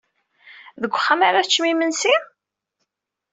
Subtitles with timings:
[0.81, 2.15] Deg uxxam ara teččemt imensi?